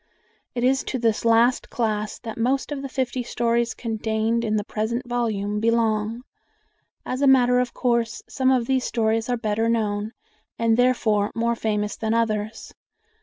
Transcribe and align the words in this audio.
It 0.55 0.63
is 0.63 0.83
to 0.85 0.97
this 0.97 1.23
last 1.23 1.69
class 1.69 2.17
that 2.17 2.35
most 2.39 2.71
of 2.71 2.81
the 2.81 2.89
fifty 2.89 3.21
stories 3.21 3.75
contained 3.75 4.43
in 4.43 4.55
the 4.55 4.63
present 4.63 5.07
volume 5.07 5.59
belong. 5.59 6.23
As 7.05 7.21
a 7.21 7.27
matter 7.27 7.59
of 7.59 7.75
course, 7.75 8.23
some 8.27 8.49
of 8.49 8.65
these 8.65 8.83
stories 8.83 9.29
are 9.29 9.37
better 9.37 9.69
known, 9.69 10.13
and 10.57 10.75
therefore 10.75 11.31
more 11.35 11.55
famous, 11.55 11.95
than 11.97 12.15
others. 12.15 12.73